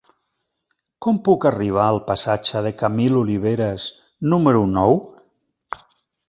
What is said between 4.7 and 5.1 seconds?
nou?